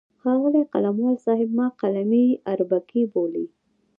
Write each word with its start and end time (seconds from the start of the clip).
ښاغلی 0.21 0.63
قلموال 0.73 1.15
صاحب 1.25 1.49
ما 1.57 1.67
قلمي 1.81 2.25
اربکی 2.53 3.01
بولي. 3.11 3.45